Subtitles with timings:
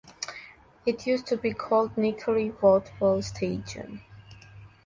[0.83, 4.01] It used to be called Nickerie Voetbal Stadion.